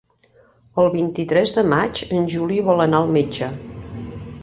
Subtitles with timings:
[0.83, 3.53] El vint-i-tres de maig en Juli vol anar al metge.